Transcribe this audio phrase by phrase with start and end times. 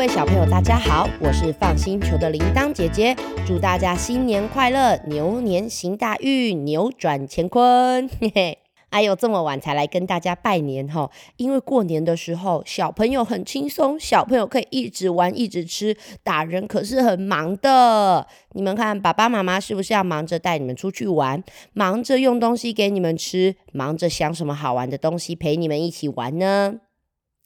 [0.00, 3.14] 各位小朋友，大家好，我是放星球的铃铛姐姐，
[3.46, 8.58] 祝大家新年快乐，牛年行大运，扭转乾坤， 嘿嘿。
[8.88, 18.26] 哎呦，这么晚才来跟大家拜年哈，因为过年的时候小朋友很轻松，小朋友可以一直玩一直吃，大人可是很忙的。
[18.52, 21.44] 你们看，爸爸妈妈是不是要忙着带你们出去玩，
[21.74, 26.76] 忙着用东西给你们吃，忙着想什么好玩的东西陪你们一起玩呢？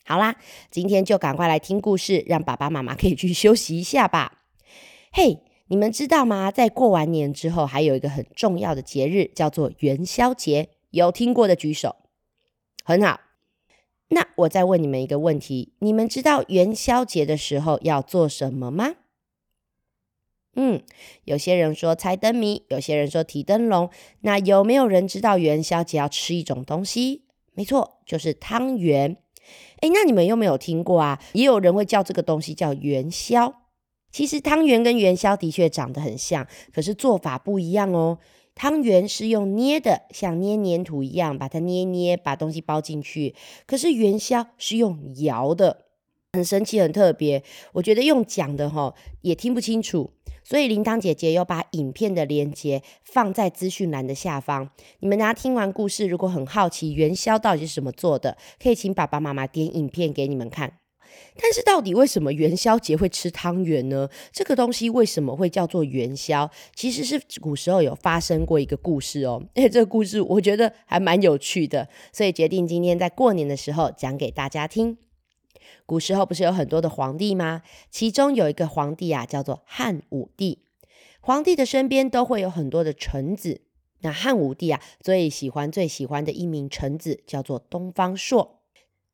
[0.07, 0.37] 好啦，
[0.71, 4.43] 今天就赶快来听故事，让爸爸妈妈可以去休息一下吧。
[5.11, 6.51] 嘿，你们知道吗？
[6.51, 10.69] 在过完年之后，还有一个很重要的节日，叫做元宵节。
[10.91, 11.97] 有听过的举手，
[12.85, 13.21] 很好。
[14.09, 18.95] 那我再问你们一个问题：你们知道元宵节的时候要做什么吗？
[20.55, 20.83] 嗯，
[21.25, 23.91] 有些人说猜灯谜，有些人说提灯笼。
[24.21, 27.25] 那有没有人知道元宵节要吃一种东西？
[27.55, 29.17] 没错，就是汤圆。
[29.81, 31.21] 哎，那你们有没有听过啊？
[31.33, 33.55] 也有人会叫这个东西叫元宵。
[34.11, 38.19] 其实汤圆跟元宵的确长得很像，可是做法不一样哦。
[38.55, 43.35] 汤圆是用捏的，像捏黏土一样，把它捏捏，把东西包进去。
[43.67, 45.87] 可是元宵是用摇的，
[46.35, 47.43] 很神奇，很特别。
[47.73, 50.13] 我觉得用讲的哈也听不清楚，
[50.45, 54.71] 所以铃铛姐姐有把影片的链接放在资讯栏的下方。
[55.01, 60.75] 你们大家听完故事，如果很好奇元宵到底是什么做的，可以请爸爸妈妈点影片给你们看。
[61.41, 64.09] 但是到底为什么元宵节会吃汤圆呢？
[64.33, 66.51] 这个东西为什么会叫做元宵？
[66.75, 69.41] 其实是古时候有发生过一个故事哦。
[69.55, 74.99] 而且，这个故事我觉得还蛮有趣的，所以决定今天在过年的时候讲给大家听。
[75.87, 77.63] 古时候不是有很多的皇帝吗？
[77.91, 80.65] 其中有一个皇帝啊，叫做汉武帝。
[81.21, 83.63] 皇帝的身边都会有很多的臣子。
[84.01, 88.61] 那汉武帝啊，最喜欢最喜欢的一名臣子叫做东方朔。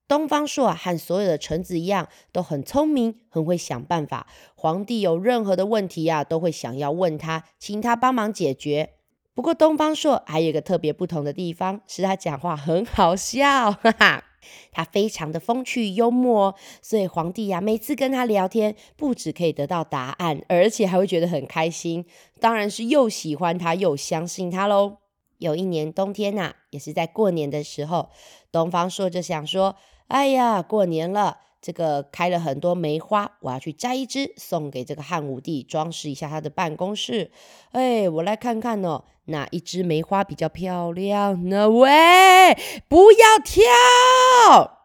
[0.08, 4.26] 东方朔啊，和所有的臣子一样，都很聪明，很会想办法。
[4.56, 8.94] 皇帝有任何的问题啊，都会想要问他，请他帮忙解决。
[9.32, 14.24] 不过东方朔还有一个特别不同的地方，是他讲话很好笑，哈哈，
[14.72, 22.04] 他非常的风趣幽默，所以皇帝呀，每次跟他聊天，不止可以得到答案，而且还会觉得很开心。
[22.38, 24.98] 当然是又喜欢他又相信他喽。
[25.38, 28.10] 有一年冬天呐，也是在过年的时候，
[28.52, 29.76] 东方朔就想说。
[30.10, 37.30] 哎呀，过年了，这个开了很多梅花，我要去摘一支送给这个汉武帝，装饰一下他的办公室。
[37.72, 41.68] 哎，我来看看哦，哪一支梅花比较漂亮呢？
[41.68, 42.56] 喂，
[42.88, 44.78] 不要跳！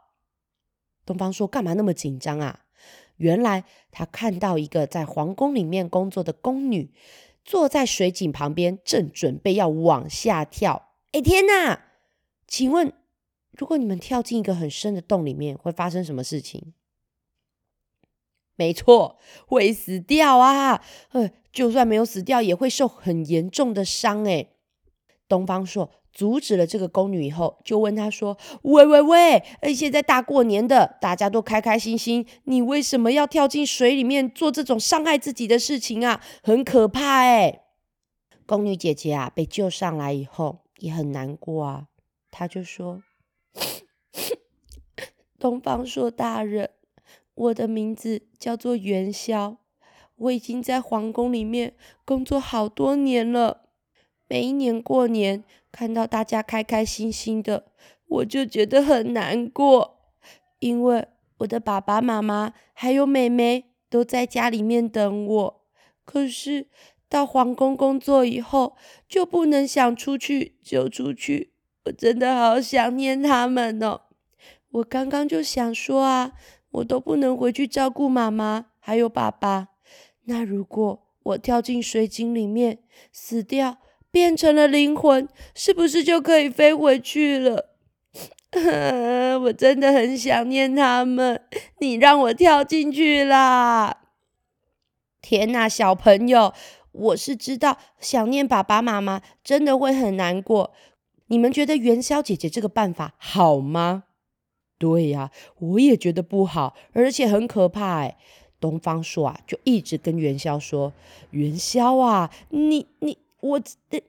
[1.05, 2.61] 东方说：“干嘛那么紧张啊？”
[3.17, 6.91] 原来他看到一个在皇宫里面工作的宫女，
[7.45, 10.89] 坐在水井旁边，正准备要往下跳。
[11.13, 11.85] 哎，天哪！
[12.47, 12.91] 请问？
[13.57, 16.73] 如果你们跳进一个很深的洞里面，会发生什么事情？
[18.57, 19.17] 没错，
[19.47, 20.81] 会死掉啊！
[21.11, 24.25] 呃，就算没有死掉，也会受很严重的伤。
[24.25, 24.47] 哎，
[25.27, 36.21] 东方朔阻止了这个宫女以后，就问她说：“喂喂喂，哎，现在大过年的，大家都开开心心，你为什么要跳进水里面做这种伤害自己的事情啊？
[36.41, 37.63] 很可怕哎！”
[38.47, 41.87] 宫女姐姐啊，被救上来以后也很难过啊，
[42.31, 43.03] 她就说。
[45.37, 46.71] 东方朔大人，
[47.33, 49.57] 我的名字叫做元宵，
[50.15, 53.69] 我已经在皇宫里面工作好多年了。
[54.27, 57.67] 每一年过年，看到大家开开心心的，
[58.07, 59.99] 我就觉得很难过，
[60.59, 61.07] 因为
[61.39, 65.61] 我的爸爸妈妈还有妹妹都在家里面等我。
[66.03, 66.69] 可是
[67.07, 68.75] 到皇宫工作以后，
[69.07, 71.53] 就不能想出去就出去。
[71.83, 74.01] 我真的好想念他们哦！
[74.75, 76.33] 我刚刚就想说啊，
[76.71, 79.69] 我都不能回去照顾妈妈还有爸爸。
[80.25, 82.79] 那如果我跳进水井里面
[83.11, 83.77] 死掉，
[84.11, 87.69] 变成了灵魂，是不是就可以飞回去了？
[89.43, 91.41] 我真的很想念他们。
[91.79, 94.01] 你让我跳进去啦！
[95.21, 96.53] 天哪，小朋友，
[96.91, 100.73] 我是知道想念爸爸妈妈真的会很难过。
[101.27, 104.04] 你们觉得元宵姐姐这个办法好吗？
[104.85, 108.01] 对呀，我也觉得不好，而且很可怕。
[108.01, 108.15] 哎，
[108.59, 110.93] 东方朔啊，就一直跟元宵说
[111.31, 113.59] ：“元宵啊，你你我，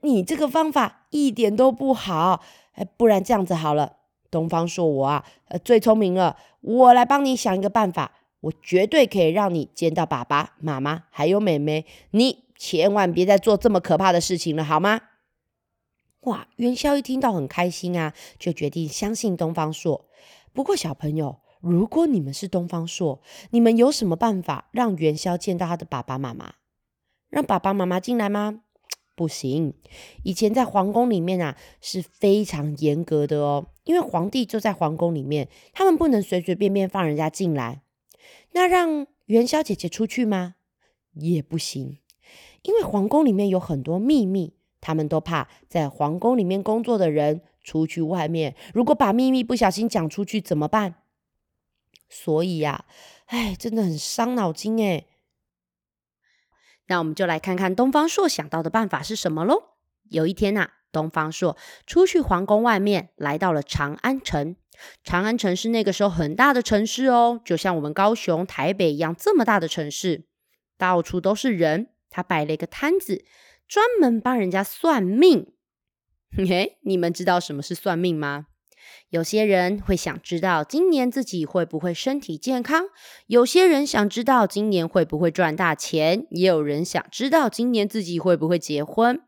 [0.02, 2.42] 你这个方法一点都不好。
[2.72, 3.96] 哎，不然这样子好了，
[4.30, 11.86] 东方朔我啊，呃，最聪明了，我来帮你想一个办法，我绝对可以让你见到爸爸妈妈还有妹妹。
[12.10, 15.00] 你千万别再做这么可怕的事情了，好吗？”
[16.26, 16.48] 哇！
[16.56, 20.04] 元宵一听到很开心啊，就决定相信东方朔。
[20.56, 23.20] 不过小朋友，如果你们是东方朔，
[23.50, 26.54] 你们有什么办法让元宵见到他的爸爸妈妈？
[27.28, 28.62] 让爸爸妈妈进来吗？
[29.14, 29.74] 不行。
[30.22, 37.82] 以前在皇宫里面啊是非常严格的哦，因为皇帝就在皇宫里面，他们不能随随便便放人家进来。
[38.52, 40.54] 那让元宵姐姐出去吗？
[41.12, 41.98] 也不行，
[42.62, 50.94] 因为皇宫里面有很多秘密，他们都怕在皇宫里面工作的人出去外面，如果把秘密不小心讲出去怎么办？
[52.08, 52.84] 所以呀，
[53.26, 55.06] 哎，真的很伤脑筋哎。
[56.86, 59.70] 那我们就来看看东方朔想到的办法是什么喽。
[60.08, 64.54] 有一天呐，东方朔出去皇宫外面，来到了长安城。
[65.02, 70.26] 长安城是那个时候很大的城市哦，就像我们高雄、台北一样这么大的城市，
[70.78, 71.88] 到处都是人。
[72.08, 73.24] 他摆了一个摊子，
[73.66, 75.55] 专门帮人家算命。
[76.44, 78.46] 嘿，你们知道什么是算命吗？
[79.08, 82.84] 有些人会想知道今年自己会不会身体健康，
[83.26, 89.22] 有些人想知道今年会不会赚大钱，也有人想知道今年自己会不会结婚，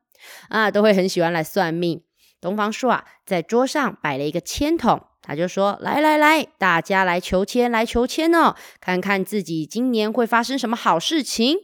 [0.51, 2.03] 啊，都会很喜欢来算命。
[2.41, 11.57] 东方朔啊，在桌上摆了一个签筒，他就说：“来来来，大家来求签，来求签哦，看看自己今年会发生什么好事情。”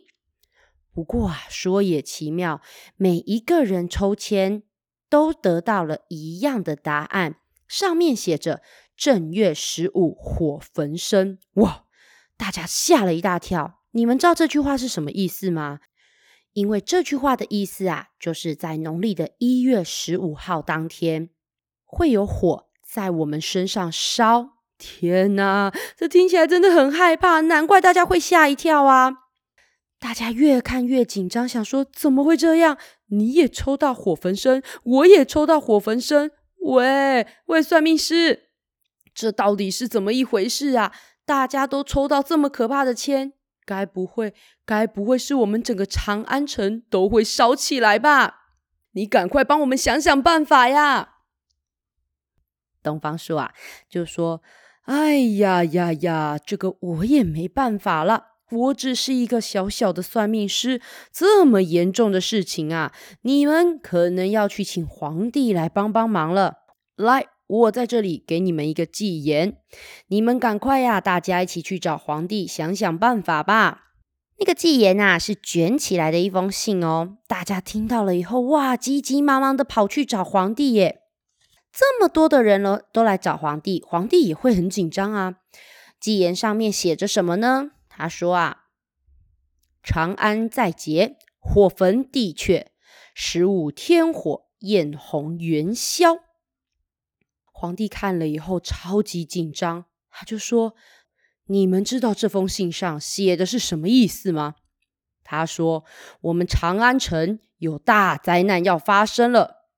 [0.94, 2.62] 不过啊，说也奇妙，
[2.96, 4.62] 每一个人抽签
[5.08, 7.36] 都得到了一样的答案。
[7.66, 8.62] 上面写着
[8.96, 11.84] “正月十五火焚身”，哇！
[12.36, 13.80] 大家吓了一大跳。
[13.92, 15.80] 你们知道这句话是什么意思吗？
[16.52, 21.30] 因为这句话的意思啊，就是在农历的一月十五号当天，
[21.84, 24.50] 会有火在我们身上烧。
[24.76, 29.12] 天哪，这听起来真的很害怕，难怪大家会吓一跳啊！
[29.98, 32.76] 大家越看越紧张，想说怎么会这样？
[33.06, 36.32] 你也抽到火焚身，我也抽到火焚身。
[36.58, 38.48] 喂喂，算命师，
[39.14, 40.92] 这到底是怎么一回事啊？
[41.26, 43.32] 大家都抽到这么可怕的签，
[43.64, 44.34] 该不会，
[44.64, 48.48] 该不会是我们整个长安城都会烧起来吧？
[48.92, 51.16] 你赶快帮我们想想办法呀！
[52.82, 53.52] 东方朔啊，
[53.88, 54.42] 就说
[54.84, 60.80] ：“哎呀呀呀，这个我也没办法了，我只是一个小小的算命师，
[61.12, 62.92] 这么严重的事情啊，
[63.22, 66.58] 你们可能要去请皇帝来帮帮忙了。”
[66.96, 69.56] 来，我在这里给你们一个祭言，
[70.06, 73.80] 你们赶快呀，大家一起去找皇帝想想办法吧。
[74.38, 77.18] 那个祭言啊，是卷起来的一封信哦。
[77.26, 81.00] 大家听到了以后，哇，急急忙忙的跑去找皇帝耶。
[81.72, 85.34] 这么多的人了，都来找皇帝，皇帝也会很紧张啊。
[86.00, 87.70] 祭言上面写着什么呢？
[87.96, 88.64] 他说啊，
[89.82, 92.66] 长安在劫，火焚地阙，
[93.14, 96.16] 十五天火焰红元宵。
[97.52, 100.74] 皇帝看了以后超级紧张，他就说
[101.46, 104.56] ：“你们知道这封信上写的是什么意思吗？”
[105.22, 105.84] 他说
[106.22, 109.68] ：“我们长安城有大灾难要发生了，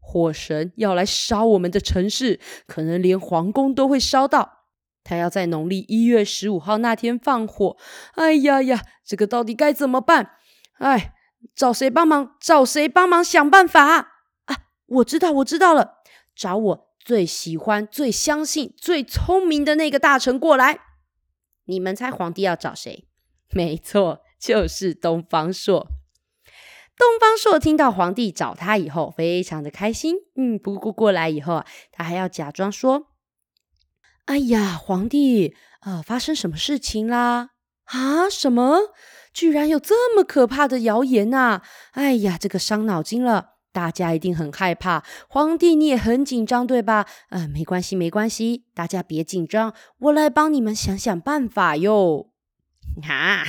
[0.00, 4.63] 火神要来烧我们的城市，可能连皇宫都会烧到。
[5.04, 7.76] 他要在农历一月十五号那天放火。
[8.14, 10.32] 哎呀呀，这个到底该怎么办？
[10.78, 11.12] 哎，
[11.54, 12.34] 找谁帮忙？
[12.40, 14.08] 找谁帮忙想办法啊？
[14.86, 15.98] 我知道，我知道了，
[16.34, 20.78] 找我。”最喜欢、最相信、最聪明的那个大臣过来，
[21.66, 23.06] 你们猜皇帝要找谁？
[23.50, 25.86] 没错，就是东方朔。
[26.96, 30.16] 东方朔听到皇帝找他以后，非常的开心。
[30.36, 33.08] 嗯，不过过来以后啊，他还要假装说
[34.26, 37.50] ：“哎呀，皇帝，呃，发生什么事情啦？
[37.84, 38.94] 啊，什么？
[39.32, 41.60] 居然有这么可怕的谣言呐！
[41.92, 47.06] 哎呀，这个伤脑筋了。”大家一定很害怕，皇帝你也很紧张，对吧？
[47.30, 52.30] 呃，没关系，没关系，大家别紧张，我来帮你们想想办法哟。
[53.02, 53.42] 哈，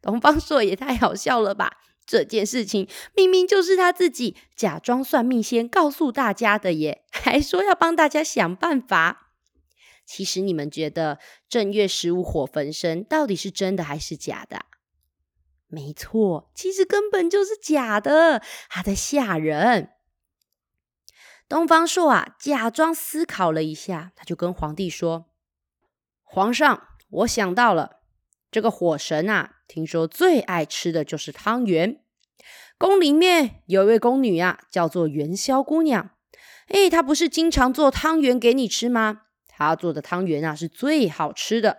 [0.00, 1.72] 东方朔也太好笑了吧！
[2.06, 9.27] 这件事情明明就是他自己假装算命先告诉大家的耶，还说要帮大家想办法。
[10.08, 11.18] 其实你们觉得
[11.50, 14.64] 正月十五火焚身到底是真的还是假的？
[15.66, 19.90] 没错，其实根本就是假的，他在吓人。
[21.46, 25.26] 东方朔啊，假装思考了一下，他就跟皇帝说
[26.24, 28.00] ：“皇上，我想到了，
[28.50, 32.02] 这个火神啊，听说最爱吃的就是汤圆。
[32.78, 36.12] 宫里面有一位宫女啊，叫做元宵姑娘。
[36.68, 39.24] 哎，她不是经常做汤圆给你吃吗？
[39.58, 41.76] 他做的汤圆啊，是最好吃的。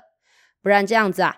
[0.62, 1.38] 不然这样子啊。”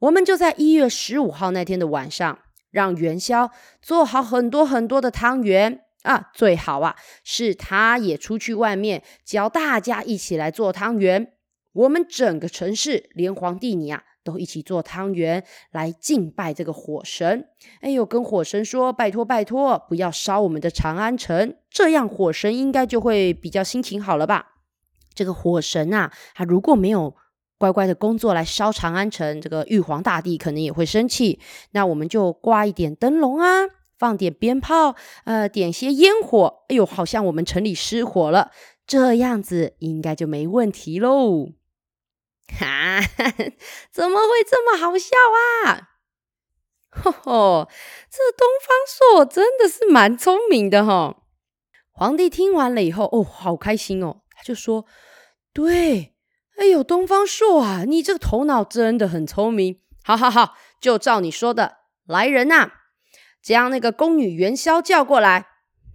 [0.00, 2.38] 我们就在一月十五号那天的晚上，
[2.70, 3.50] 让元宵
[3.82, 6.30] 做好很多很多的汤圆啊！
[6.32, 11.34] 最好啊，是他也出去外面教大家一起来做汤圆。
[11.72, 17.46] 我们整个城市，连皇帝你啊，都一起做汤圆来敬拜这个火神。
[17.82, 24.46] 哎呦，跟火神说，拜托拜托，不要烧我们的长安城，这样火神应该就会比较心情好了吧？
[25.14, 27.14] 这个火神啊，他如果没有
[27.58, 31.40] 乖乖的工作来烧长安城，这个玉皇大帝可能也会生气。
[31.72, 33.66] 那我们就挂一点灯笼啊，
[33.98, 36.64] 放点鞭炮，呃，点些烟火。
[36.68, 38.50] 哎呦，好像我们城里失火了，
[38.86, 41.50] 这样子应该就没问题喽。
[42.48, 43.00] 哈，
[43.92, 45.16] 怎么会这么好笑
[45.66, 45.90] 啊？
[46.90, 47.68] 吼吼，
[48.10, 51.22] 这东方朔真的是蛮聪明的哈。
[51.92, 54.86] 皇帝听完了以后，哦，好开心哦，就说
[55.52, 56.14] ：“对，
[56.56, 59.80] 哎呦，东方朔啊，你这个头脑真的很聪明。
[60.02, 62.70] 好好好，就照你说的，来人呐，
[63.42, 65.46] 将那个宫女元宵叫过来。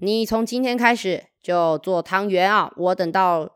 [0.02, 3.52] 你从今天开始就做汤圆啊，我等到。”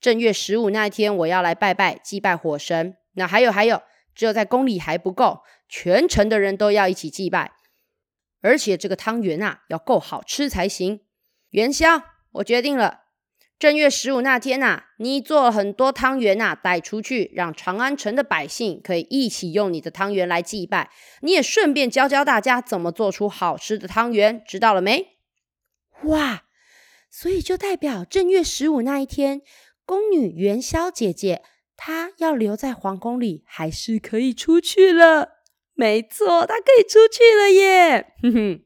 [0.00, 2.96] 正月十五那天，我要来拜拜祭拜火神。
[3.16, 3.82] 那还有还有，
[4.14, 7.52] 只有在宫里还不够，全城的人都要一起祭拜。
[8.40, 11.02] 而且这个汤圆啊，要够好吃才行。
[11.50, 13.00] 元宵，我决定了，
[13.60, 20.90] 正月十五那天呐，你做了很多汤圆呐，带出去，让长安城的百姓可以一起用你的汤圆来祭拜。
[21.20, 25.18] 你也顺便教教大家怎么做出好吃的汤圆，知道了没？
[26.04, 26.44] 哇，
[27.10, 29.42] 所以就代表正月十五那一天。
[29.84, 31.42] 宫女元宵姐姐，
[31.76, 35.42] 她要留在皇宫里，还是可以出去了？
[35.74, 38.14] 没错，她可以出去了耶！
[38.22, 38.60] 哼哼，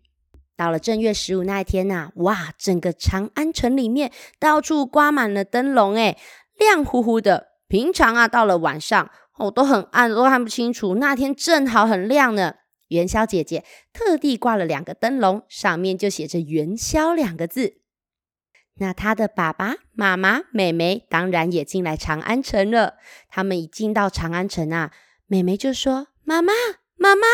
[0.56, 6.16] 到了正月十五那一天呐，哇，整个长安城里面到处挂满了灯笼，哎，
[6.58, 7.48] 亮乎乎的。
[7.66, 10.94] 平常啊，到了晚上哦，都很暗，都看不清楚。
[10.94, 12.54] 那天正好很亮呢。
[12.88, 17.78] 元宵姐姐特地挂了两个灯笼，上面就写着“元宵”两个字。
[18.76, 22.94] 那她的爸爸妈妈、妹妹当然也进来长安城了。
[23.28, 24.92] 他们一进到长安城啊，
[25.26, 26.52] 妹妹就说：“妈妈，
[26.96, 27.26] 妈妈，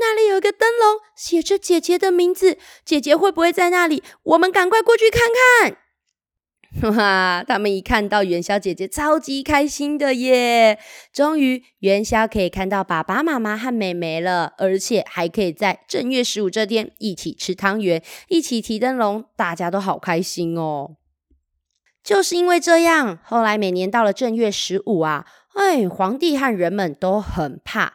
[0.00, 2.58] 那里有一个灯笼，写着姐姐的名字。
[2.84, 4.02] 姐姐会不会在那里？
[4.24, 5.22] 我们赶快过去看
[5.62, 5.76] 看。”
[6.96, 7.44] 哇！
[7.46, 10.78] 他们一看到元宵姐姐，超级开心的耶！
[11.12, 20.96] 终于元宵可以看到爸爸妈妈和妹妹了，而且还可以在正月十五这天一起吃汤圆，一起提灯笼，大家都好开心哦。
[22.04, 27.94] 就是因为这样，后来每年到了正月十五啊，哎，皇帝和人们都很怕。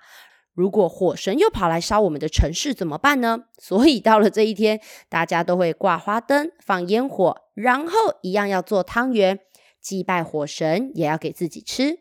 [0.55, 3.43] 如果火神又跑来烧我们的城市怎么办呢？
[3.59, 9.39] 所以到了这一天，大家都会挂花灯、放烟火，然后一样要做汤圆，
[9.81, 12.00] 祭拜火神，也要给自己吃。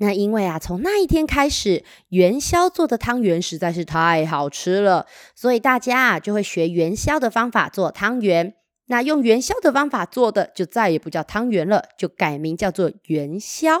[0.00, 8.54] 那因为啊，从那一天开始，元宵做的汤圆实在是太好吃了，所以大家啊就会学元宵的方法做汤圆。
[8.88, 13.80] 那用元宵的方法做的，就再也不叫汤圆了，就改名叫做元宵。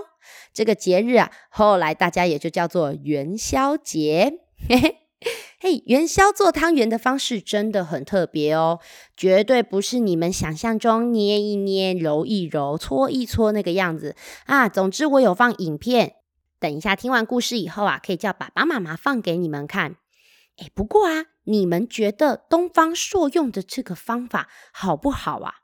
[0.52, 4.40] 这个节日啊，后来大家也就叫做元宵节。
[5.60, 8.78] 嘿，元宵做汤圆的方式真的很特别哦，
[9.16, 14.14] 绝对不是你们想象中捏一捏、揉一揉、搓一搓那个样子
[14.46, 14.68] 啊。
[14.68, 16.14] 总之，我有放影片，
[16.60, 19.96] 等一下听完故事以后啊，可以叫爸爸妈妈放给你们看。
[20.58, 25.54] 哎，不过啊，你们觉得东方朔用的这个方法好不好啊？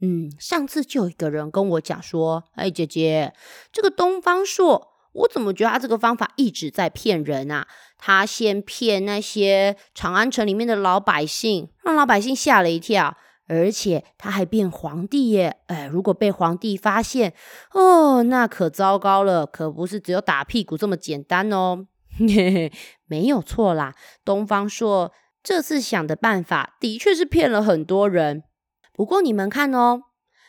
[0.00, 3.34] 嗯，上次就有一个人跟我讲说：“哎，姐姐，
[3.70, 7.68] 这个东方朔，我怎么觉得他这个方法一直在骗人啊？
[7.98, 13.14] 他先骗那些长安城里面的老百姓，让老百姓吓了一跳，
[13.46, 15.58] 而且他还变皇帝耶！
[15.66, 17.34] 哎，如果被皇帝发现，
[17.72, 21.86] 哦，那可糟糕了，可不是只有打屁股这么简单哦。
[23.06, 25.12] 没有错啦，东方朔
[25.42, 28.44] 这次想的办法的确是骗了很多人。”
[28.92, 30.02] 不过你们看哦，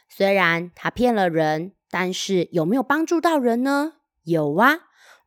[0.09, 3.93] 虽然他骗了人，但是有没有帮助到人呢？
[4.23, 4.79] 有啊，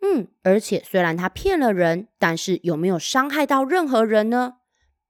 [0.03, 4.57] 嗯，而且虽然他骗了人，但是有没有伤害到任何人呢？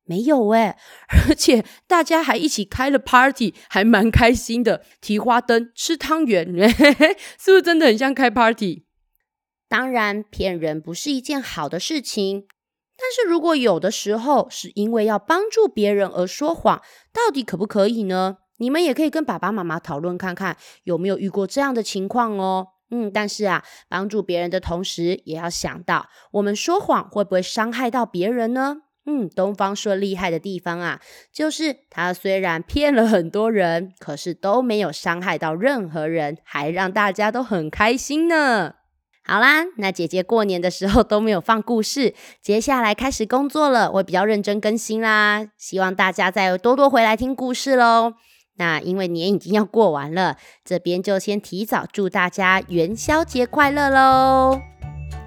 [0.06, 0.76] 没有诶，
[1.28, 6.46] 而且大家还一起开了 party，还蛮开心的，提花灯、吃汤圆，
[7.40, 8.84] 是不是真的很像开 party？
[9.76, 12.46] 当然，骗人不是一件好的事情。
[12.96, 16.80] 但是如果有的时候是因为要帮助别人而说谎，
[17.12, 18.36] 到底可不可以呢？
[18.58, 22.68] 你们也可以跟爸爸妈妈讨论看看，有没有遇过这样的情况哦。
[22.92, 28.82] 嗯，但是啊，帮助别人的同时，也要想到我们说谎会不会伤害到别人呢？
[29.06, 31.00] 嗯，东方说厉害的地方啊，
[31.32, 38.74] 就是他虽然骗了很多人，可是都没有伤害到任何人，还让大家都很开心呢。
[39.26, 45.46] 好啦，那姐姐过年的时候都没有放故事，接下来开始工作了，会比较认真更新啦。
[45.56, 48.12] 希望大家再多多回来听故事喽。
[48.56, 54.60] 那因为年已经要过完了，这边就先提早祝大家元宵节快乐喽！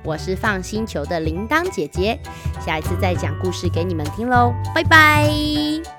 [0.06, 2.18] 我是放星球的铃铛姐姐，
[2.66, 5.97] 下一次再讲故事给你们听喽，拜拜。